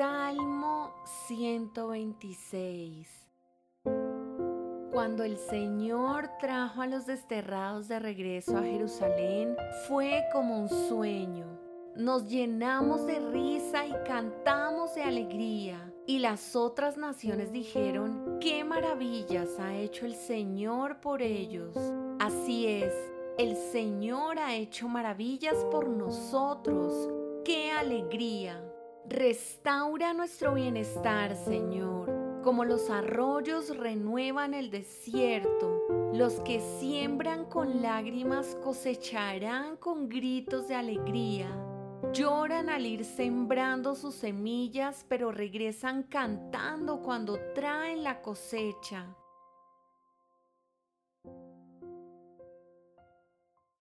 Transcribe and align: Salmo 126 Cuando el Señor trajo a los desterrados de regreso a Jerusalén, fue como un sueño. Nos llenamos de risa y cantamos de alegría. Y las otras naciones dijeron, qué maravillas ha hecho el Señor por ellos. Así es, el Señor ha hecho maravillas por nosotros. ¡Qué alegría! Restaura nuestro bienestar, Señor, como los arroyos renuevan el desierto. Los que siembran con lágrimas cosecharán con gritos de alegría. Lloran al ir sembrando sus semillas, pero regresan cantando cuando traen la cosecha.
Salmo 0.00 0.94
126 1.28 3.06
Cuando 4.90 5.24
el 5.24 5.36
Señor 5.36 6.30
trajo 6.40 6.80
a 6.80 6.86
los 6.86 7.04
desterrados 7.04 7.86
de 7.88 7.98
regreso 7.98 8.56
a 8.56 8.62
Jerusalén, 8.62 9.54
fue 9.88 10.24
como 10.32 10.58
un 10.58 10.70
sueño. 10.70 11.44
Nos 11.96 12.30
llenamos 12.30 13.06
de 13.06 13.20
risa 13.20 13.84
y 13.84 13.92
cantamos 14.06 14.94
de 14.94 15.02
alegría. 15.02 15.92
Y 16.06 16.20
las 16.20 16.56
otras 16.56 16.96
naciones 16.96 17.52
dijeron, 17.52 18.38
qué 18.40 18.64
maravillas 18.64 19.50
ha 19.58 19.76
hecho 19.76 20.06
el 20.06 20.14
Señor 20.14 21.02
por 21.02 21.20
ellos. 21.20 21.76
Así 22.18 22.66
es, 22.66 22.94
el 23.36 23.54
Señor 23.54 24.38
ha 24.38 24.54
hecho 24.54 24.88
maravillas 24.88 25.62
por 25.70 25.90
nosotros. 25.90 27.10
¡Qué 27.44 27.70
alegría! 27.70 28.64
Restaura 29.08 30.14
nuestro 30.14 30.54
bienestar, 30.54 31.34
Señor, 31.34 32.40
como 32.42 32.64
los 32.64 32.90
arroyos 32.90 33.76
renuevan 33.76 34.54
el 34.54 34.70
desierto. 34.70 36.10
Los 36.12 36.40
que 36.40 36.60
siembran 36.78 37.44
con 37.46 37.82
lágrimas 37.82 38.56
cosecharán 38.62 39.76
con 39.76 40.08
gritos 40.08 40.68
de 40.68 40.74
alegría. 40.74 41.48
Lloran 42.12 42.68
al 42.68 42.86
ir 42.86 43.04
sembrando 43.04 43.94
sus 43.94 44.14
semillas, 44.14 45.04
pero 45.08 45.32
regresan 45.32 46.02
cantando 46.04 47.00
cuando 47.00 47.38
traen 47.54 48.02
la 48.02 48.22
cosecha. 48.22 49.06